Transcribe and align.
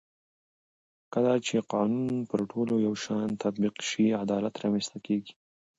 کله 1.13 1.33
چې 1.47 1.55
قانون 1.73 2.07
پر 2.29 2.39
ټولو 2.51 2.73
یو 2.85 2.93
شان 3.03 3.27
تطبیق 3.43 3.75
شي 3.89 4.05
عدالت 4.23 4.53
رامنځته 4.63 4.97
کېږي 5.05 5.33